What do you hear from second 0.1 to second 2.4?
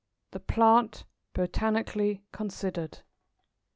THE PLANT BOTANICALLY